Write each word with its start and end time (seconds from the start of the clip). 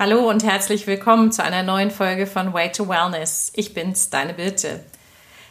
Hallo 0.00 0.30
und 0.30 0.44
herzlich 0.44 0.86
willkommen 0.86 1.32
zu 1.32 1.42
einer 1.42 1.64
neuen 1.64 1.90
Folge 1.90 2.28
von 2.28 2.52
Way 2.52 2.70
to 2.70 2.88
Wellness. 2.88 3.50
Ich 3.56 3.74
bin's, 3.74 4.10
deine 4.10 4.32
Birte. 4.32 4.78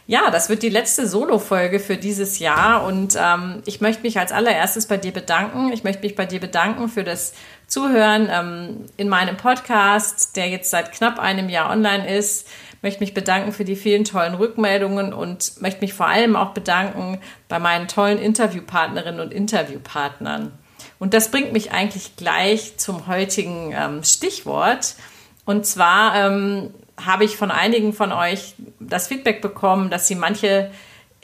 Ja, 0.06 0.30
das 0.30 0.48
wird 0.48 0.62
die 0.62 0.70
letzte 0.70 1.06
Solo-Folge 1.06 1.78
für 1.78 1.98
dieses 1.98 2.38
Jahr 2.38 2.82
und 2.86 3.14
ähm, 3.20 3.62
ich 3.66 3.82
möchte 3.82 4.04
mich 4.04 4.18
als 4.18 4.32
allererstes 4.32 4.86
bei 4.86 4.96
dir 4.96 5.12
bedanken. 5.12 5.70
Ich 5.70 5.84
möchte 5.84 6.00
mich 6.00 6.16
bei 6.16 6.24
dir 6.24 6.40
bedanken 6.40 6.88
für 6.88 7.04
das 7.04 7.34
Zuhören 7.66 8.30
ähm, 8.32 8.86
in 8.96 9.10
meinem 9.10 9.36
Podcast, 9.36 10.34
der 10.34 10.48
jetzt 10.48 10.70
seit 10.70 10.92
knapp 10.92 11.18
einem 11.18 11.50
Jahr 11.50 11.70
online 11.70 12.08
ist. 12.16 12.48
Ich 12.78 12.82
möchte 12.82 13.00
mich 13.00 13.12
bedanken 13.12 13.52
für 13.52 13.66
die 13.66 13.76
vielen 13.76 14.04
tollen 14.04 14.32
Rückmeldungen 14.32 15.12
und 15.12 15.60
möchte 15.60 15.82
mich 15.82 15.92
vor 15.92 16.06
allem 16.06 16.36
auch 16.36 16.54
bedanken 16.54 17.18
bei 17.48 17.58
meinen 17.58 17.86
tollen 17.86 18.18
Interviewpartnerinnen 18.18 19.20
und 19.20 19.34
Interviewpartnern. 19.34 20.52
Und 20.98 21.14
das 21.14 21.30
bringt 21.30 21.52
mich 21.52 21.72
eigentlich 21.72 22.16
gleich 22.16 22.76
zum 22.76 23.06
heutigen 23.06 23.72
ähm, 23.72 24.02
Stichwort. 24.02 24.96
Und 25.44 25.64
zwar 25.64 26.14
ähm, 26.16 26.74
habe 27.02 27.24
ich 27.24 27.36
von 27.36 27.50
einigen 27.50 27.92
von 27.92 28.12
euch 28.12 28.54
das 28.80 29.08
Feedback 29.08 29.40
bekommen, 29.40 29.90
dass 29.90 30.08
sie 30.08 30.16
manche 30.16 30.70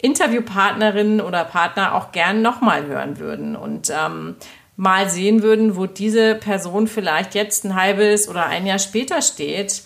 Interviewpartnerinnen 0.01 1.21
oder 1.21 1.45
Partner 1.45 1.95
auch 1.95 2.13
gern 2.13 2.43
nochmal 2.43 2.87
hören 2.87 3.19
würden 3.19 3.57
und 3.57 3.91
ähm, 3.91 4.37
mal 4.77 5.09
sehen 5.09 5.43
würden, 5.43 5.77
wo 5.77 5.87
diese 5.87 6.35
Person 6.35 6.87
vielleicht 6.87 7.35
jetzt 7.35 7.65
ein 7.65 7.75
halbes 7.75 8.29
oder 8.29 8.47
ein 8.47 8.67
Jahr 8.67 8.79
später 8.79 9.23
steht. 9.23 9.83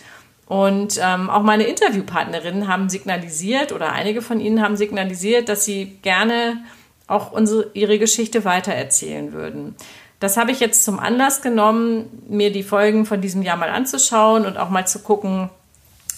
Und 0.47 0.99
ähm, 1.03 1.29
auch 1.29 1.43
meine 1.43 1.65
Interviewpartnerinnen 1.65 2.69
haben 2.69 2.89
signalisiert 2.89 3.71
oder 3.73 3.93
einige 3.93 4.23
von 4.23 4.41
ihnen 4.41 4.63
haben 4.63 4.77
signalisiert, 4.77 5.49
dass 5.49 5.67
sie 5.67 5.99
gerne 6.03 6.65
auch 7.09 7.33
unsere, 7.33 7.71
ihre 7.75 7.99
Geschichte 7.99 8.45
weitererzählen 8.45 9.33
würden. 9.33 9.75
Das 10.21 10.37
habe 10.37 10.53
ich 10.53 10.61
jetzt 10.61 10.85
zum 10.85 10.99
Anlass 10.99 11.43
genommen, 11.43 12.25
mir 12.29 12.53
die 12.53 12.63
Folgen 12.63 13.07
von 13.07 13.21
diesem 13.21 13.43
Jahr 13.43 13.57
mal 13.57 13.71
anzuschauen 13.71 14.47
und 14.47 14.57
auch 14.59 14.69
mal 14.69 14.87
zu 14.87 15.01
gucken, 15.01 15.49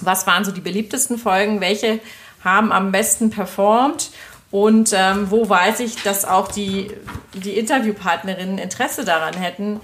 was 0.00 0.26
waren 0.26 0.44
so 0.44 0.52
die 0.52 0.60
beliebtesten 0.60 1.18
Folgen, 1.18 1.60
welche 1.60 2.00
haben 2.42 2.72
am 2.72 2.90
besten 2.90 3.30
performt 3.30 4.10
und 4.50 4.92
ähm, 4.94 5.30
wo 5.30 5.48
weiß 5.48 5.80
ich, 5.80 6.02
dass 6.02 6.24
auch 6.24 6.48
die, 6.48 6.90
die 7.34 7.58
Interviewpartnerinnen 7.58 8.58
Interesse 8.58 9.04
daran 9.04 9.34
hätten, 9.34 9.80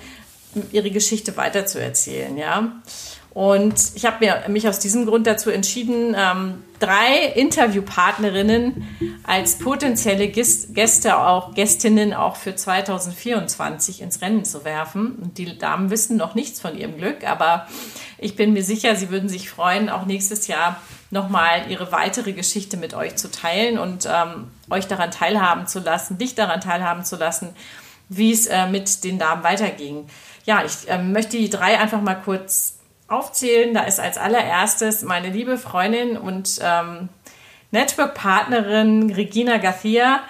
ihre 0.72 0.90
Geschichte 0.90 1.36
weiterzuerzählen, 1.36 2.36
ja. 2.36 2.72
Und 3.36 3.74
ich 3.94 4.06
habe 4.06 4.48
mich 4.48 4.66
aus 4.66 4.78
diesem 4.78 5.04
Grund 5.04 5.26
dazu 5.26 5.50
entschieden, 5.50 6.16
ähm, 6.16 6.64
drei 6.78 7.26
Interviewpartnerinnen 7.34 8.88
als 9.24 9.58
potenzielle 9.58 10.28
Gäste, 10.28 11.18
auch 11.18 11.52
Gästinnen 11.52 12.14
auch 12.14 12.36
für 12.36 12.56
2024 12.56 14.00
ins 14.00 14.22
Rennen 14.22 14.46
zu 14.46 14.64
werfen. 14.64 15.16
Und 15.16 15.36
die 15.36 15.58
Damen 15.58 15.90
wissen 15.90 16.16
noch 16.16 16.34
nichts 16.34 16.62
von 16.62 16.78
ihrem 16.78 16.96
Glück, 16.96 17.28
aber 17.28 17.66
ich 18.16 18.36
bin 18.36 18.54
mir 18.54 18.64
sicher, 18.64 18.96
sie 18.96 19.10
würden 19.10 19.28
sich 19.28 19.50
freuen, 19.50 19.90
auch 19.90 20.06
nächstes 20.06 20.46
Jahr 20.46 20.80
nochmal 21.10 21.70
ihre 21.70 21.92
weitere 21.92 22.32
Geschichte 22.32 22.78
mit 22.78 22.94
euch 22.94 23.16
zu 23.16 23.30
teilen 23.30 23.78
und 23.78 24.08
ähm, 24.10 24.50
euch 24.70 24.86
daran 24.86 25.10
teilhaben 25.10 25.66
zu 25.66 25.80
lassen, 25.80 26.16
dich 26.16 26.36
daran 26.36 26.62
teilhaben 26.62 27.04
zu 27.04 27.16
lassen, 27.16 27.54
wie 28.08 28.32
es 28.32 28.46
äh, 28.46 28.66
mit 28.66 29.04
den 29.04 29.18
Damen 29.18 29.44
weiterging. 29.44 30.06
Ja, 30.46 30.64
ich 30.64 30.88
äh, 30.88 30.96
möchte 30.96 31.36
die 31.36 31.50
drei 31.50 31.78
einfach 31.78 32.00
mal 32.00 32.14
kurz 32.14 32.76
aufzählen. 33.08 33.74
Da 33.74 33.82
ist 33.82 34.00
als 34.00 34.18
allererstes 34.18 35.02
meine 35.02 35.30
liebe 35.30 35.58
Freundin 35.58 36.16
und 36.16 36.58
ähm, 36.62 37.08
Network-Partnerin 37.70 39.12
Regina 39.12 39.58
Garcia, 39.58 40.20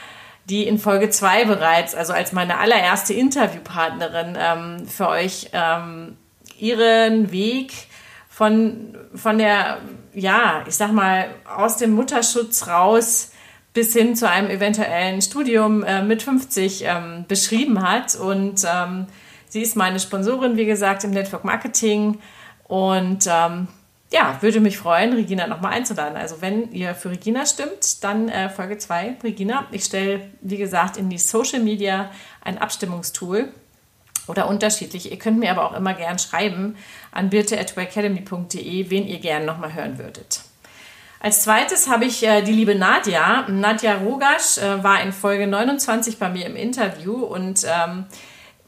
die 0.49 0.67
in 0.67 0.79
Folge 0.79 1.11
2 1.11 1.45
bereits, 1.45 1.95
also 1.95 2.13
als 2.13 2.33
meine 2.33 2.59
allererste 2.59 3.15
Interviewpartnerin 3.15 4.37
ähm, 4.39 4.87
für 4.87 5.09
euch 5.09 5.51
ähm, 5.53 6.17
ihren 6.59 7.33
Weg 7.33 7.73
von, 8.29 8.97
von 9.15 9.39
der, 9.39 9.79
ja, 10.15 10.63
ich 10.67 10.77
sag 10.77 10.93
mal, 10.93 11.29
aus 11.57 11.79
dem 11.79 11.93
Mutterschutz 11.93 12.69
raus 12.69 13.33
bis 13.73 13.93
hin 13.93 14.17
zu 14.17 14.29
einem 14.29 14.49
eventuellen 14.49 15.21
Studium 15.21 15.83
äh, 15.83 16.03
mit 16.03 16.23
50 16.23 16.85
ähm, 16.85 17.25
beschrieben 17.29 17.87
hat. 17.87 18.15
Und 18.15 18.65
ähm, 18.65 19.07
sie 19.49 19.61
ist 19.61 19.77
meine 19.77 20.01
Sponsorin, 20.01 20.57
wie 20.57 20.65
gesagt, 20.65 21.05
im 21.05 21.11
Network 21.11 21.45
Marketing 21.45 22.19
und 22.69 23.27
ähm, 23.27 23.69
ja, 24.13 24.39
würde 24.41 24.61
mich 24.61 24.79
freuen, 24.79 25.13
Regina 25.13 25.47
nochmal 25.47 25.73
einzuladen. 25.73 26.17
Also 26.17 26.41
wenn 26.41 26.71
ihr 26.73 26.95
für 26.95 27.11
Regina 27.11 27.45
stimmt, 27.45 28.05
dann 28.05 28.29
äh, 28.29 28.49
Folge 28.49 28.79
2, 28.79 29.17
Regina. 29.23 29.67
Ich 29.73 29.85
stelle, 29.85 30.21
wie 30.41 30.57
gesagt, 30.57 30.97
in 30.97 31.11
die 31.11 31.19
Social 31.19 31.61
Media 31.61 32.11
ein 32.43 32.59
Abstimmungstool 32.59 33.49
oder 34.29 34.49
unterschiedlich. 34.49 35.11
Ihr 35.11 35.19
könnt 35.19 35.39
mir 35.39 35.51
aber 35.51 35.65
auch 35.65 35.77
immer 35.77 35.95
gern 35.95 36.19
schreiben 36.19 36.77
an 37.11 37.31
birte.academy.de, 37.31 38.91
wen 38.91 39.07
ihr 39.07 39.19
gern 39.19 39.45
nochmal 39.45 39.75
hören 39.75 39.99
würdet. 39.99 40.41
Als 41.19 41.43
zweites 41.43 41.89
habe 41.89 42.05
ich 42.05 42.23
äh, 42.25 42.43
die 42.43 42.53
liebe 42.53 42.75
Nadja. 42.75 43.47
Nadja 43.49 43.97
Rogasch 43.97 44.59
äh, 44.59 44.85
war 44.85 45.01
in 45.03 45.13
Folge 45.13 45.47
29 45.47 46.19
bei 46.19 46.29
mir 46.29 46.47
im 46.47 46.55
Interview 46.55 47.15
und 47.15 47.65
ähm, 47.65 48.07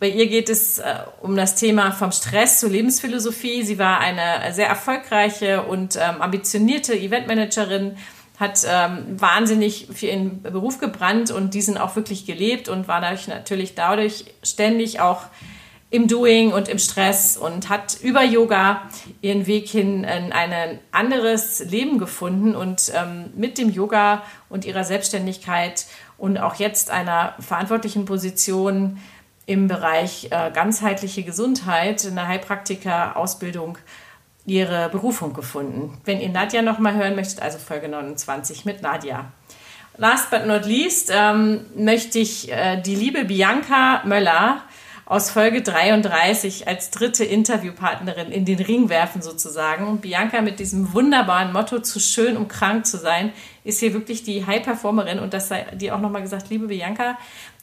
bei 0.01 0.09
ihr 0.09 0.29
geht 0.29 0.49
es 0.49 0.79
äh, 0.79 0.95
um 1.23 1.37
das 1.37 1.57
Thema 1.57 1.93
vom 1.93 2.13
Stress 2.13 2.61
zur 2.61 2.71
Lebensphilosophie. 2.71 3.63
Sie 3.63 3.79
war 3.79 4.01
eine 4.01 4.53
sehr 4.53 4.69
erfolgreiche 4.69 5.63
und 5.63 5.97
ähm, 5.97 6.23
ambitionierte 6.23 6.95
Eventmanagerin, 6.95 7.97
hat 8.39 8.65
ähm, 8.69 9.21
wahnsinnig 9.21 9.89
für 9.93 10.07
ihren 10.07 10.43
Beruf 10.43 10.79
gebrannt 10.79 11.33
und 11.33 11.55
diesen 11.55 11.77
auch 11.77 11.97
wirklich 11.97 12.25
gelebt 12.25 12.69
und 12.69 12.87
war 12.87 13.01
dadurch 13.01 13.27
natürlich 13.27 13.75
dadurch 13.75 14.27
ständig 14.45 15.01
auch 15.01 15.23
im 15.91 16.07
Doing 16.07 16.53
und 16.53 16.69
im 16.69 16.79
Stress 16.79 17.37
und 17.37 17.69
hat 17.69 17.99
über 18.01 18.23
Yoga 18.23 18.83
ihren 19.23 19.47
Weg 19.47 19.69
hin 19.69 20.05
in 20.05 20.33
ein 20.33 20.79
anderes 20.93 21.65
Leben 21.65 21.99
gefunden 21.99 22.55
und 22.55 22.93
ähm, 22.95 23.31
mit 23.35 23.59
dem 23.59 23.71
Yoga 23.71 24.23
und 24.49 24.65
ihrer 24.65 24.85
Selbstständigkeit 24.85 25.87
und 26.19 26.39
auch 26.39 26.57
jetzt 26.57 26.91
einer 26.91 27.35
verantwortlichen 27.41 28.05
Position 28.05 28.99
im 29.49 29.67
Bereich 29.67 30.29
äh, 30.31 30.51
ganzheitliche 30.53 31.23
Gesundheit 31.23 32.05
in 32.05 32.17
der 32.17 32.29
Heilpraktiker-Ausbildung 32.29 33.79
ihre 34.45 34.91
Berufung 34.91 35.33
gefunden. 35.33 35.97
Wenn 36.05 36.21
ihr 36.21 36.29
Nadja 36.29 36.61
noch 36.61 36.79
mal 36.79 36.95
hören 36.95 37.17
möchtet, 37.17 37.41
also 37.41 37.57
Folge 37.57 37.89
29 37.89 38.67
mit 38.67 38.83
Nadja. 38.83 39.33
Last 39.97 40.31
but 40.31 40.47
not 40.47 40.67
least 40.67 41.11
ähm, 41.15 41.65
möchte 41.75 42.19
ich 42.19 42.53
äh, 42.53 42.81
die 42.83 42.95
liebe 42.95 43.25
Bianca 43.25 44.03
Möller 44.05 44.63
aus 45.07 45.31
Folge 45.31 45.63
33 45.63 46.69
als 46.69 46.91
dritte 46.91 47.25
Interviewpartnerin 47.25 48.31
in 48.31 48.45
den 48.45 48.59
Ring 48.59 48.91
werfen 48.91 49.23
sozusagen. 49.23 49.99
Bianca 50.03 50.43
mit 50.43 50.61
diesem 50.61 50.93
wunderbaren 50.93 51.55
Motto, 51.55 51.79
zu 51.79 51.99
schön, 51.99 52.37
um 52.37 52.49
krank 52.49 52.85
zu 52.85 52.99
sein, 52.99 53.33
ist 53.65 53.81
hier 53.81 53.95
wirklich 53.95 54.23
die 54.23 54.45
High-Performerin 54.45 55.19
und 55.19 55.33
das 55.33 55.49
sei 55.49 55.65
dir 55.75 55.97
auch 55.97 56.01
nochmal 56.01 56.21
gesagt, 56.21 56.51
liebe 56.51 56.67
Bianca, 56.67 57.17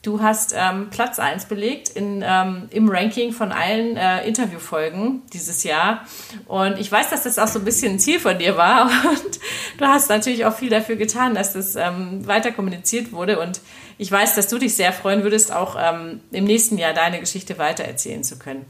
Du 0.05 0.21
hast 0.21 0.53
ähm, 0.55 0.91
Platz 0.91 1.17
1 1.17 1.45
belegt 1.45 1.89
in, 1.89 2.23
ähm, 2.23 2.69
im 2.69 2.87
Ranking 2.87 3.31
von 3.31 3.51
allen 3.51 3.97
äh, 3.97 4.27
Interviewfolgen 4.27 5.23
dieses 5.33 5.63
Jahr. 5.63 6.05
Und 6.45 6.77
ich 6.77 6.91
weiß, 6.91 7.09
dass 7.09 7.23
das 7.23 7.39
auch 7.39 7.47
so 7.47 7.57
ein 7.57 7.65
bisschen 7.65 7.93
ein 7.93 7.99
Ziel 7.99 8.19
von 8.19 8.37
dir 8.37 8.55
war. 8.55 8.85
Und 9.09 9.39
du 9.79 9.85
hast 9.85 10.09
natürlich 10.09 10.45
auch 10.45 10.55
viel 10.55 10.69
dafür 10.69 10.95
getan, 10.95 11.33
dass 11.33 11.53
das 11.53 11.75
ähm, 11.75 12.27
weiter 12.27 12.51
kommuniziert 12.51 13.13
wurde. 13.13 13.39
Und 13.39 13.61
ich 13.97 14.11
weiß, 14.11 14.35
dass 14.35 14.47
du 14.47 14.59
dich 14.59 14.75
sehr 14.75 14.93
freuen 14.93 15.23
würdest, 15.23 15.51
auch 15.51 15.75
ähm, 15.75 16.19
im 16.31 16.43
nächsten 16.43 16.77
Jahr 16.77 16.93
deine 16.93 17.19
Geschichte 17.19 17.57
weitererzählen 17.57 18.23
zu 18.23 18.37
können. 18.37 18.67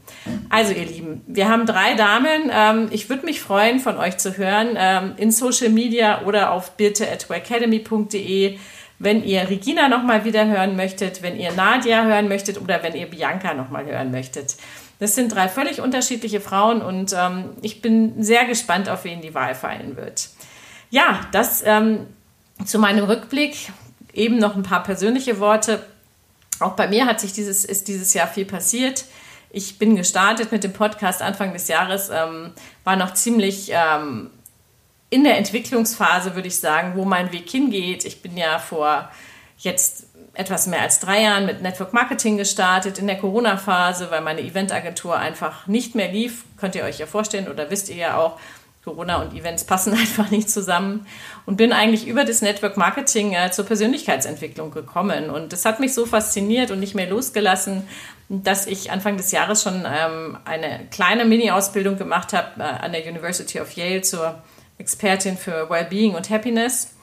Also, 0.48 0.72
ihr 0.72 0.86
Lieben, 0.86 1.20
wir 1.26 1.50
haben 1.50 1.66
drei 1.66 1.92
Damen. 1.96 2.50
Ähm, 2.50 2.88
ich 2.92 3.10
würde 3.10 3.26
mich 3.26 3.42
freuen, 3.42 3.78
von 3.78 3.98
euch 3.98 4.16
zu 4.16 4.38
hören 4.38 4.68
ähm, 4.78 5.12
in 5.18 5.30
Social 5.30 5.68
Media 5.68 6.22
oder 6.22 6.52
auf 6.52 6.78
birte.academy.de 6.78 8.56
wenn 8.98 9.24
ihr 9.24 9.48
Regina 9.48 9.88
nochmal 9.88 10.24
wieder 10.24 10.46
hören 10.46 10.76
möchtet, 10.76 11.22
wenn 11.22 11.38
ihr 11.38 11.52
Nadia 11.52 12.04
hören 12.04 12.28
möchtet 12.28 12.60
oder 12.60 12.82
wenn 12.82 12.94
ihr 12.94 13.06
Bianca 13.06 13.54
nochmal 13.54 13.84
hören 13.84 14.10
möchtet. 14.10 14.56
Das 14.98 15.14
sind 15.14 15.34
drei 15.34 15.48
völlig 15.48 15.80
unterschiedliche 15.80 16.40
Frauen 16.40 16.80
und 16.80 17.14
ähm, 17.16 17.50
ich 17.60 17.82
bin 17.82 18.22
sehr 18.22 18.46
gespannt, 18.46 18.88
auf 18.88 19.04
wen 19.04 19.20
die 19.20 19.34
Wahl 19.34 19.54
fallen 19.54 19.96
wird. 19.96 20.30
Ja, 20.90 21.20
das 21.32 21.62
ähm, 21.66 22.06
zu 22.64 22.78
meinem 22.78 23.04
Rückblick. 23.04 23.70
Eben 24.12 24.38
noch 24.38 24.56
ein 24.56 24.62
paar 24.62 24.82
persönliche 24.82 25.40
Worte. 25.40 25.84
Auch 26.58 26.72
bei 26.72 26.88
mir 26.88 27.04
hat 27.04 27.20
sich 27.20 27.34
dieses, 27.34 27.66
ist 27.66 27.88
dieses 27.88 28.14
Jahr 28.14 28.26
viel 28.26 28.46
passiert. 28.46 29.04
Ich 29.50 29.78
bin 29.78 29.94
gestartet 29.94 30.52
mit 30.52 30.64
dem 30.64 30.72
Podcast 30.72 31.20
Anfang 31.20 31.52
des 31.52 31.68
Jahres, 31.68 32.08
ähm, 32.10 32.52
war 32.84 32.96
noch 32.96 33.12
ziemlich 33.14 33.70
ähm, 33.72 34.30
in 35.10 35.24
der 35.24 35.38
Entwicklungsphase, 35.38 36.34
würde 36.34 36.48
ich 36.48 36.58
sagen, 36.58 36.92
wo 36.96 37.04
mein 37.04 37.32
Weg 37.32 37.48
hingeht. 37.48 38.04
Ich 38.04 38.22
bin 38.22 38.36
ja 38.36 38.58
vor 38.58 39.08
jetzt 39.58 40.06
etwas 40.34 40.66
mehr 40.66 40.82
als 40.82 41.00
drei 41.00 41.22
Jahren 41.22 41.46
mit 41.46 41.62
Network 41.62 41.92
Marketing 41.92 42.36
gestartet 42.36 42.98
in 42.98 43.06
der 43.06 43.16
Corona-Phase, 43.16 44.10
weil 44.10 44.20
meine 44.20 44.42
Eventagentur 44.42 45.16
einfach 45.16 45.66
nicht 45.66 45.94
mehr 45.94 46.12
lief. 46.12 46.44
Könnt 46.58 46.74
ihr 46.74 46.84
euch 46.84 46.98
ja 46.98 47.06
vorstellen 47.06 47.48
oder 47.48 47.70
wisst 47.70 47.88
ihr 47.88 47.96
ja 47.96 48.16
auch. 48.18 48.38
Corona 48.84 49.20
und 49.20 49.34
Events 49.34 49.64
passen 49.64 49.92
einfach 49.98 50.30
nicht 50.30 50.48
zusammen 50.48 51.08
und 51.44 51.56
bin 51.56 51.72
eigentlich 51.72 52.06
über 52.06 52.24
das 52.24 52.40
Network 52.40 52.76
Marketing 52.76 53.32
äh, 53.32 53.50
zur 53.50 53.66
Persönlichkeitsentwicklung 53.66 54.70
gekommen. 54.70 55.28
Und 55.28 55.52
das 55.52 55.64
hat 55.64 55.80
mich 55.80 55.92
so 55.92 56.06
fasziniert 56.06 56.70
und 56.70 56.78
nicht 56.78 56.94
mehr 56.94 57.08
losgelassen, 57.08 57.88
dass 58.28 58.68
ich 58.68 58.92
Anfang 58.92 59.16
des 59.16 59.32
Jahres 59.32 59.64
schon 59.64 59.84
ähm, 59.86 60.38
eine 60.44 60.86
kleine 60.92 61.24
Mini-Ausbildung 61.24 61.98
gemacht 61.98 62.32
habe 62.32 62.60
äh, 62.60 62.62
an 62.62 62.92
der 62.92 63.04
University 63.04 63.60
of 63.60 63.72
Yale 63.72 64.02
zur 64.02 64.40
Expertin 64.86 65.36
für 65.36 65.68
Wellbeing 65.68 66.14
und 66.14 66.30
Happiness 66.30 66.94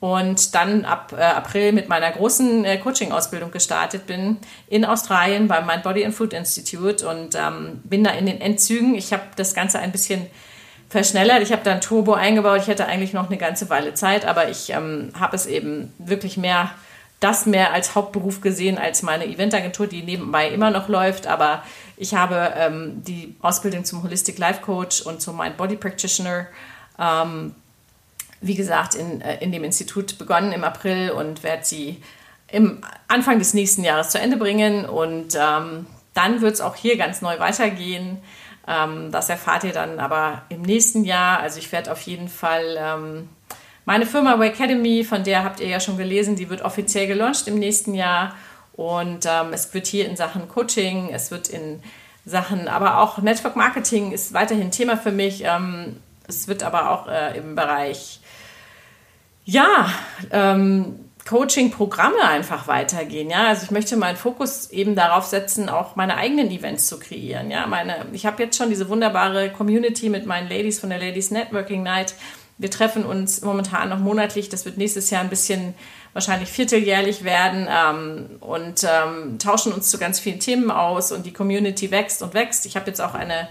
und 0.00 0.54
dann 0.54 0.86
ab 0.86 1.12
äh, 1.16 1.22
April 1.22 1.72
mit 1.72 1.90
meiner 1.90 2.10
großen 2.10 2.64
äh, 2.64 2.78
Coaching-Ausbildung 2.78 3.50
gestartet 3.50 4.06
bin 4.06 4.38
in 4.68 4.86
Australien 4.86 5.46
beim 5.46 5.66
Mind 5.66 5.82
Body 5.82 6.02
and 6.02 6.14
Food 6.14 6.32
Institute 6.32 7.06
und 7.06 7.34
ähm, 7.34 7.82
bin 7.84 8.04
da 8.04 8.12
in 8.12 8.24
den 8.24 8.40
Endzügen. 8.40 8.94
Ich 8.94 9.12
habe 9.12 9.22
das 9.36 9.52
Ganze 9.52 9.78
ein 9.80 9.92
bisschen 9.92 10.26
verschnellert. 10.88 11.42
Ich 11.42 11.52
habe 11.52 11.62
dann 11.62 11.82
Turbo 11.82 12.14
eingebaut. 12.14 12.60
Ich 12.62 12.68
hätte 12.68 12.86
eigentlich 12.86 13.12
noch 13.12 13.28
eine 13.28 13.36
ganze 13.36 13.68
Weile 13.68 13.92
Zeit, 13.92 14.24
aber 14.24 14.48
ich 14.48 14.70
ähm, 14.70 15.12
habe 15.18 15.36
es 15.36 15.44
eben 15.44 15.92
wirklich 15.98 16.38
mehr, 16.38 16.70
das 17.20 17.44
mehr 17.44 17.74
als 17.74 17.94
Hauptberuf 17.94 18.40
gesehen 18.40 18.78
als 18.78 19.02
meine 19.02 19.26
Eventagentur, 19.26 19.86
die 19.86 20.02
nebenbei 20.02 20.48
immer 20.48 20.70
noch 20.70 20.88
läuft. 20.88 21.26
Aber 21.26 21.62
ich 21.98 22.14
habe 22.14 22.54
ähm, 22.56 23.02
die 23.04 23.34
Ausbildung 23.42 23.84
zum 23.84 24.02
Holistic 24.02 24.38
Life 24.38 24.62
Coach 24.62 25.02
und 25.02 25.20
zum 25.20 25.36
Mind 25.36 25.58
Body 25.58 25.76
Practitioner 25.76 26.46
ähm, 26.98 27.54
wie 28.40 28.54
gesagt, 28.54 28.94
in, 28.94 29.20
äh, 29.20 29.42
in 29.42 29.52
dem 29.52 29.64
Institut 29.64 30.18
begonnen 30.18 30.52
im 30.52 30.64
April 30.64 31.10
und 31.10 31.42
werde 31.42 31.64
sie 31.64 32.02
im 32.48 32.80
Anfang 33.08 33.38
des 33.38 33.54
nächsten 33.54 33.82
Jahres 33.82 34.10
zu 34.10 34.18
Ende 34.18 34.36
bringen. 34.36 34.84
Und 34.84 35.34
ähm, 35.34 35.86
dann 36.14 36.40
wird 36.40 36.54
es 36.54 36.60
auch 36.60 36.76
hier 36.76 36.96
ganz 36.96 37.22
neu 37.22 37.38
weitergehen. 37.38 38.18
Ähm, 38.68 39.10
das 39.12 39.28
erfahrt 39.28 39.64
ihr 39.64 39.72
dann 39.72 39.98
aber 39.98 40.42
im 40.48 40.62
nächsten 40.62 41.04
Jahr. 41.04 41.40
Also 41.40 41.58
ich 41.58 41.72
werde 41.72 41.92
auf 41.92 42.00
jeden 42.02 42.28
Fall 42.28 42.76
ähm, 42.78 43.28
meine 43.84 44.06
Firma 44.06 44.38
Way 44.38 44.48
Academy, 44.48 45.04
von 45.04 45.22
der 45.22 45.44
habt 45.44 45.60
ihr 45.60 45.68
ja 45.68 45.80
schon 45.80 45.96
gelesen, 45.96 46.36
die 46.36 46.50
wird 46.50 46.62
offiziell 46.62 47.06
gelauncht 47.06 47.46
im 47.46 47.58
nächsten 47.58 47.94
Jahr. 47.94 48.34
Und 48.74 49.26
ähm, 49.26 49.52
es 49.52 49.72
wird 49.72 49.86
hier 49.86 50.08
in 50.08 50.16
Sachen 50.16 50.48
Coaching, 50.48 51.10
es 51.12 51.30
wird 51.30 51.48
in 51.48 51.82
Sachen, 52.26 52.68
aber 52.68 52.98
auch 52.98 53.18
Network 53.18 53.56
Marketing 53.56 54.12
ist 54.12 54.34
weiterhin 54.34 54.70
Thema 54.70 54.96
für 54.96 55.12
mich. 55.12 55.44
Ähm, 55.44 55.96
es 56.28 56.48
wird 56.48 56.62
aber 56.62 56.90
auch 56.90 57.08
äh, 57.08 57.36
im 57.38 57.54
Bereich 57.54 58.20
ja, 59.44 59.90
ähm, 60.32 61.06
Coaching-Programme 61.26 62.22
einfach 62.22 62.68
weitergehen. 62.68 63.30
Ja, 63.30 63.48
also 63.48 63.64
ich 63.64 63.70
möchte 63.70 63.96
meinen 63.96 64.16
Fokus 64.16 64.70
eben 64.70 64.94
darauf 64.94 65.24
setzen, 65.24 65.68
auch 65.68 65.96
meine 65.96 66.16
eigenen 66.16 66.50
Events 66.50 66.86
zu 66.86 66.98
kreieren. 66.98 67.50
Ja, 67.50 67.66
meine, 67.66 68.06
ich 68.12 68.26
habe 68.26 68.42
jetzt 68.42 68.56
schon 68.56 68.70
diese 68.70 68.88
wunderbare 68.88 69.50
Community 69.50 70.08
mit 70.08 70.26
meinen 70.26 70.48
Ladies 70.48 70.78
von 70.78 70.90
der 70.90 70.98
Ladies 70.98 71.30
Networking 71.30 71.82
Night. 71.82 72.14
Wir 72.58 72.70
treffen 72.70 73.04
uns 73.04 73.42
momentan 73.42 73.88
noch 73.88 73.98
monatlich. 73.98 74.48
Das 74.48 74.64
wird 74.64 74.78
nächstes 74.78 75.10
Jahr 75.10 75.20
ein 75.20 75.28
bisschen 75.28 75.74
wahrscheinlich 76.12 76.48
vierteljährlich 76.48 77.24
werden 77.24 77.68
ähm, 77.70 78.26
und 78.40 78.84
ähm, 78.84 79.38
tauschen 79.38 79.72
uns 79.72 79.90
zu 79.90 79.98
ganz 79.98 80.18
vielen 80.18 80.40
Themen 80.40 80.70
aus 80.70 81.12
und 81.12 81.26
die 81.26 81.32
Community 81.32 81.90
wächst 81.90 82.22
und 82.22 82.34
wächst. 82.34 82.64
Ich 82.66 82.76
habe 82.76 82.86
jetzt 82.86 83.00
auch 83.00 83.14
eine 83.14 83.48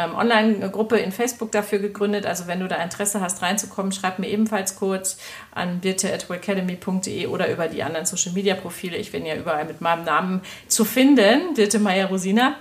Online-Gruppe 0.00 0.98
in 0.98 1.12
Facebook 1.12 1.52
dafür 1.52 1.78
gegründet. 1.78 2.26
Also 2.26 2.46
wenn 2.46 2.60
du 2.60 2.68
da 2.68 2.76
Interesse 2.76 3.20
hast, 3.20 3.42
reinzukommen, 3.42 3.92
schreib 3.92 4.18
mir 4.18 4.28
ebenfalls 4.28 4.76
kurz 4.76 5.18
an 5.52 5.80
birte.academy.de 5.80 7.26
oder 7.26 7.50
über 7.50 7.68
die 7.68 7.82
anderen 7.82 8.06
Social-Media-Profile. 8.06 8.96
Ich 8.96 9.12
bin 9.12 9.24
ja 9.24 9.36
überall 9.36 9.64
mit 9.64 9.80
meinem 9.80 10.04
Namen 10.04 10.42
zu 10.68 10.84
finden, 10.84 11.54
Birte 11.54 11.78
Meyer-Rosina. 11.78 12.56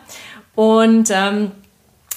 Und 0.56 1.12
ähm, 1.12 1.52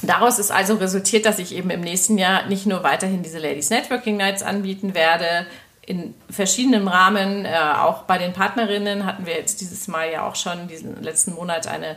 Daraus 0.01 0.39
ist 0.39 0.53
also 0.53 0.75
resultiert, 0.77 1.27
dass 1.27 1.41
ich 1.41 1.53
eben 1.53 1.71
im 1.71 1.81
nächsten 1.81 2.19
Jahr 2.19 2.47
nicht 2.47 2.67
nur 2.67 2.85
weiterhin 2.85 3.25
diese 3.25 3.41
Ladies 3.41 3.71
Networking 3.71 4.17
Nights 4.17 4.45
anbieten 4.45 4.95
werde, 4.95 5.45
in 5.89 6.15
verschiedenen 6.29 6.87
Rahmen, 6.87 7.47
äh, 7.47 7.57
auch 7.79 8.03
bei 8.03 8.19
den 8.19 8.35
Partnerinnen 8.35 9.07
hatten 9.07 9.25
wir 9.25 9.35
jetzt 9.35 9.63
dieses 9.63 9.89
Mal 9.89 10.13
ja 10.13 10.29
auch 10.29 10.37
schon 10.37 10.69
diesen 10.69 11.03
letzten 11.03 11.33
Monat 11.33 11.67
eine 11.67 11.97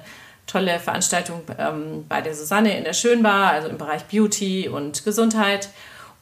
tolle 0.51 0.79
Veranstaltung 0.79 1.41
ähm, 1.57 2.05
bei 2.07 2.21
der 2.21 2.35
Susanne 2.35 2.77
in 2.77 2.83
der 2.83 2.93
Schönbar, 2.93 3.51
also 3.51 3.69
im 3.69 3.77
Bereich 3.77 4.03
Beauty 4.05 4.67
und 4.67 5.03
Gesundheit. 5.05 5.69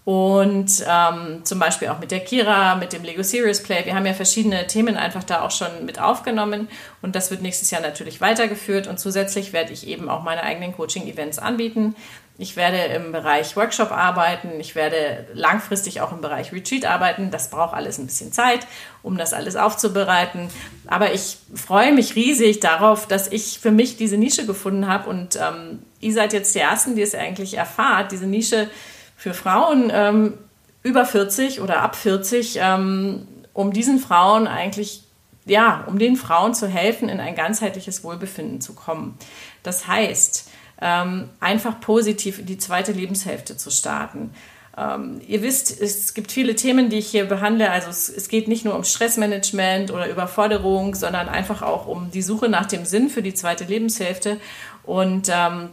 Und 0.06 0.84
ähm, 0.88 1.42
zum 1.44 1.60
Beispiel 1.60 1.90
auch 1.90 2.00
mit 2.00 2.10
der 2.10 2.22
Kira, 2.22 2.76
mit 2.76 2.94
dem 2.94 3.04
Lego 3.04 3.22
Serious 3.22 3.62
Play. 3.62 3.86
Wir 3.86 3.94
haben 3.94 4.06
ja 4.06 4.14
verschiedene 4.14 4.66
Themen 4.66 4.98
einfach 4.98 5.24
da 5.24 5.42
auch 5.42 5.52
schon 5.52 5.86
mit 5.86 6.02
aufgenommen. 6.02 6.68
Und 7.02 7.16
das 7.16 7.30
wird 7.30 7.42
nächstes 7.42 7.70
Jahr 7.70 7.82
natürlich 7.82 8.20
weitergeführt. 8.20 8.88
Und 8.88 9.00
zusätzlich 9.00 9.54
werde 9.54 9.72
ich 9.72 9.86
eben 9.88 10.10
auch 10.10 10.24
meine 10.24 10.44
eigenen 10.44 10.76
Coaching-Events 10.76 11.38
anbieten. 11.38 11.96
Ich 12.42 12.56
werde 12.56 12.78
im 12.78 13.12
Bereich 13.12 13.58
Workshop 13.58 13.92
arbeiten. 13.92 14.62
Ich 14.62 14.74
werde 14.74 15.28
langfristig 15.34 16.00
auch 16.00 16.14
im 16.14 16.22
Bereich 16.22 16.54
Retreat 16.54 16.86
arbeiten. 16.86 17.32
Das 17.32 17.50
braucht 17.50 17.76
alles 17.76 17.98
ein 17.98 18.06
bisschen 18.06 18.32
Zeit, 18.32 18.66
um 19.04 19.18
das 19.18 19.34
alles 19.34 19.58
aufzubereiten. 19.58 20.48
Aber 20.88 21.14
ich 21.14 21.36
freue 21.54 21.92
mich 21.92 22.16
riesig 22.16 22.62
darauf, 22.62 23.08
dass 23.08 23.30
ich 23.30 23.60
für 23.60 23.72
mich 23.72 23.98
diese 23.98 24.16
Nische 24.16 24.46
gefunden 24.46 24.88
habe. 24.88 25.10
Und 25.10 25.36
ähm, 25.36 25.80
ihr 26.00 26.14
seid 26.14 26.32
jetzt 26.32 26.56
die 26.56 26.60
Ersten, 26.60 26.96
die 26.96 27.02
es 27.02 27.14
eigentlich 27.14 27.58
erfahrt. 27.58 28.14
Diese 28.14 28.26
Nische 28.26 28.70
für 29.18 29.34
Frauen 29.34 29.92
ähm, 29.94 30.38
über 30.82 31.06
40 31.06 31.60
oder 31.60 31.82
ab 31.82 31.98
40, 31.98 32.58
ähm, 32.62 33.28
um 33.52 33.74
diesen 33.74 34.00
Frauen 34.00 34.48
eigentlich, 34.48 35.04
ja, 35.44 35.84
um 35.88 36.00
den 36.00 36.16
Frauen 36.16 36.54
zu 36.54 36.68
helfen, 36.68 37.10
in 37.10 37.20
ein 37.20 37.36
ganzheitliches 37.36 38.06
Wohlbefinden 38.06 38.62
zu 38.62 38.76
kommen. 38.76 39.18
Das 39.62 39.88
heißt, 39.88 40.49
einfach 40.82 41.80
positiv 41.82 42.40
in 42.40 42.46
die 42.46 42.58
zweite 42.58 42.92
Lebenshälfte 42.92 43.58
zu 43.58 43.70
starten. 43.70 44.32
Ähm, 44.78 45.20
ihr 45.28 45.42
wisst, 45.42 45.82
es 45.82 46.14
gibt 46.14 46.32
viele 46.32 46.56
Themen, 46.56 46.90
die 46.90 47.00
ich 47.00 47.08
hier 47.08 47.26
behandle. 47.26 47.70
Also 47.72 47.90
es, 47.90 48.08
es, 48.08 48.30
geht 48.30 48.48
nicht 48.48 48.64
nur 48.64 48.76
um 48.76 48.84
Stressmanagement 48.84 49.92
oder 49.92 50.08
Überforderung, 50.10 50.96
sondern 50.96 51.28
einfach 51.28 51.62
auch 51.62 51.88
um 51.88 52.12
die 52.12 52.22
Suche 52.22 52.48
nach 52.48 52.66
dem 52.66 52.86
Sinn 52.86 53.10
für 53.10 53.22
die 53.22 53.34
zweite 53.34 53.66
Lebenshälfte. 53.66 54.40
Und 54.84 55.30
ähm, 55.30 55.70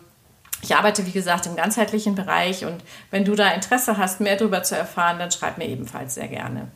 ich 0.62 0.74
arbeite, 0.74 1.06
wie 1.06 1.12
gesagt, 1.12 1.46
im 1.46 1.54
ganzheitlichen 1.54 2.16
Bereich. 2.16 2.64
Und 2.64 2.82
wenn 3.10 3.24
du 3.24 3.36
da 3.36 3.50
Interesse 3.50 3.96
hast, 3.98 4.20
mehr 4.20 4.36
darüber 4.36 4.62
zu 4.62 4.76
erfahren, 4.76 5.18
dann 5.18 5.30
schreib 5.30 5.58
mir 5.58 5.68
ebenfalls 5.68 6.14
sehr 6.14 6.28
gerne. 6.28 6.68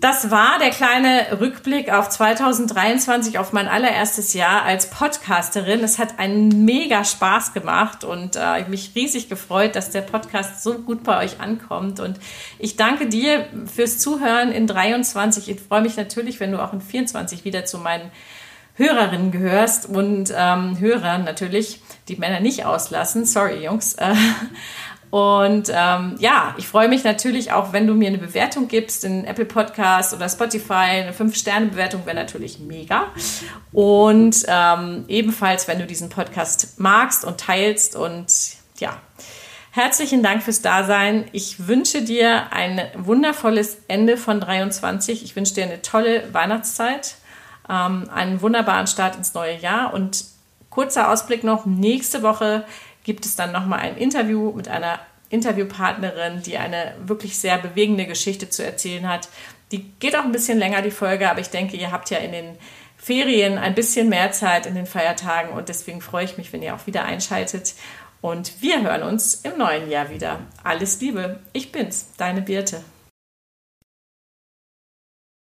Das 0.00 0.30
war 0.30 0.60
der 0.60 0.70
kleine 0.70 1.40
Rückblick 1.40 1.92
auf 1.92 2.08
2023, 2.08 3.36
auf 3.36 3.52
mein 3.52 3.66
allererstes 3.66 4.32
Jahr 4.32 4.62
als 4.62 4.90
Podcasterin. 4.90 5.82
Es 5.82 5.98
hat 5.98 6.20
einen 6.20 6.64
mega 6.64 7.04
Spaß 7.04 7.52
gemacht 7.52 8.04
und 8.04 8.36
äh, 8.36 8.64
mich 8.68 8.92
riesig 8.94 9.28
gefreut, 9.28 9.74
dass 9.74 9.90
der 9.90 10.02
Podcast 10.02 10.62
so 10.62 10.74
gut 10.78 11.02
bei 11.02 11.24
euch 11.24 11.40
ankommt. 11.40 11.98
Und 11.98 12.20
ich 12.60 12.76
danke 12.76 13.08
dir 13.08 13.46
fürs 13.66 13.98
Zuhören 13.98 14.52
in 14.52 14.68
23. 14.68 15.48
Ich 15.48 15.60
freue 15.60 15.82
mich 15.82 15.96
natürlich, 15.96 16.38
wenn 16.38 16.52
du 16.52 16.62
auch 16.62 16.72
in 16.72 16.80
24 16.80 17.44
wieder 17.44 17.64
zu 17.64 17.78
meinen 17.78 18.12
Hörerinnen 18.74 19.32
gehörst 19.32 19.86
und 19.86 20.32
ähm, 20.32 20.78
Hörern 20.78 21.24
natürlich, 21.24 21.82
die 22.06 22.14
Männer 22.14 22.38
nicht 22.38 22.64
auslassen. 22.64 23.24
Sorry, 23.24 23.64
Jungs. 23.64 23.94
Äh, 23.94 24.14
und 25.10 25.70
ähm, 25.74 26.16
ja, 26.18 26.54
ich 26.58 26.68
freue 26.68 26.88
mich 26.88 27.02
natürlich 27.02 27.52
auch, 27.52 27.72
wenn 27.72 27.86
du 27.86 27.94
mir 27.94 28.08
eine 28.08 28.18
Bewertung 28.18 28.68
gibst 28.68 29.04
in 29.04 29.24
Apple 29.24 29.46
Podcast 29.46 30.12
oder 30.12 30.28
Spotify. 30.28 30.72
Eine 30.72 31.12
5-Sterne-Bewertung 31.12 32.04
wäre 32.04 32.16
natürlich 32.16 32.58
mega. 32.58 33.06
Und 33.72 34.44
ähm, 34.48 35.06
ebenfalls, 35.08 35.66
wenn 35.66 35.78
du 35.78 35.86
diesen 35.86 36.10
Podcast 36.10 36.78
magst 36.78 37.24
und 37.24 37.40
teilst. 37.40 37.96
Und 37.96 38.26
ja, 38.78 39.00
herzlichen 39.70 40.22
Dank 40.22 40.42
fürs 40.42 40.60
Dasein. 40.60 41.24
Ich 41.32 41.66
wünsche 41.66 42.02
dir 42.02 42.52
ein 42.52 42.82
wundervolles 42.94 43.78
Ende 43.88 44.18
von 44.18 44.40
23. 44.40 45.24
Ich 45.24 45.36
wünsche 45.36 45.54
dir 45.54 45.64
eine 45.64 45.80
tolle 45.80 46.34
Weihnachtszeit, 46.34 47.14
ähm, 47.70 48.10
einen 48.12 48.42
wunderbaren 48.42 48.86
Start 48.86 49.16
ins 49.16 49.32
neue 49.32 49.56
Jahr. 49.56 49.94
Und 49.94 50.26
kurzer 50.68 51.10
Ausblick 51.10 51.44
noch, 51.44 51.64
nächste 51.64 52.22
Woche 52.22 52.66
gibt 53.04 53.24
es 53.24 53.36
dann 53.36 53.52
nochmal 53.52 53.78
ein 53.78 53.96
Interview 53.96 54.52
mit 54.52 54.68
einer 54.68 54.98
Interviewpartnerin, 55.30 56.42
die 56.42 56.58
eine 56.58 56.94
wirklich 57.04 57.38
sehr 57.38 57.58
bewegende 57.58 58.06
Geschichte 58.06 58.48
zu 58.48 58.64
erzählen 58.64 59.08
hat. 59.08 59.28
Die 59.72 59.84
geht 60.00 60.16
auch 60.16 60.24
ein 60.24 60.32
bisschen 60.32 60.58
länger, 60.58 60.82
die 60.82 60.90
Folge, 60.90 61.30
aber 61.30 61.40
ich 61.40 61.50
denke, 61.50 61.76
ihr 61.76 61.92
habt 61.92 62.10
ja 62.10 62.18
in 62.18 62.32
den 62.32 62.56
Ferien 62.96 63.58
ein 63.58 63.74
bisschen 63.74 64.08
mehr 64.08 64.32
Zeit 64.32 64.66
in 64.66 64.74
den 64.74 64.86
Feiertagen 64.86 65.52
und 65.52 65.68
deswegen 65.68 66.00
freue 66.00 66.24
ich 66.24 66.36
mich, 66.38 66.52
wenn 66.52 66.62
ihr 66.62 66.74
auch 66.74 66.86
wieder 66.86 67.04
einschaltet. 67.04 67.74
Und 68.20 68.60
wir 68.60 68.82
hören 68.82 69.02
uns 69.02 69.36
im 69.42 69.58
neuen 69.58 69.88
Jahr 69.88 70.10
wieder. 70.10 70.40
Alles 70.64 71.00
Liebe, 71.00 71.38
ich 71.52 71.70
bin's, 71.70 72.08
deine 72.16 72.42
Birte. 72.42 72.82